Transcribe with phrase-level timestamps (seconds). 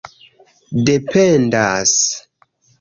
[0.85, 1.95] dependas